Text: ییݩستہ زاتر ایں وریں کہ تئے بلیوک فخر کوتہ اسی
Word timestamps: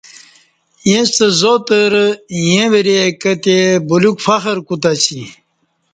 ییݩستہ 0.89 1.27
زاتر 1.39 1.91
ایں 2.33 2.65
وریں 2.71 3.07
کہ 3.21 3.31
تئے 3.43 3.57
بلیوک 3.87 4.17
فخر 4.25 4.55
کوتہ 4.67 4.89
اسی 4.95 5.21